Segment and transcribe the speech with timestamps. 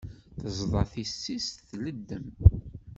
[0.41, 2.25] Teẓḍa tissist tleddem.